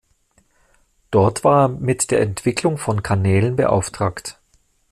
[1.11, 4.39] Dort war er mit der Entwicklung von Kanälen beauftragt.